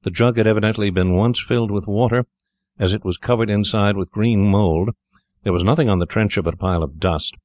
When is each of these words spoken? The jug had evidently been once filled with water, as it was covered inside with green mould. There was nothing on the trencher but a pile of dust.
The 0.00 0.10
jug 0.10 0.38
had 0.38 0.46
evidently 0.46 0.88
been 0.88 1.12
once 1.12 1.38
filled 1.38 1.70
with 1.70 1.86
water, 1.86 2.24
as 2.78 2.94
it 2.94 3.04
was 3.04 3.18
covered 3.18 3.50
inside 3.50 3.98
with 3.98 4.10
green 4.10 4.44
mould. 4.46 4.88
There 5.42 5.52
was 5.52 5.62
nothing 5.62 5.90
on 5.90 5.98
the 5.98 6.06
trencher 6.06 6.40
but 6.40 6.54
a 6.54 6.56
pile 6.56 6.82
of 6.82 6.98
dust. 6.98 7.36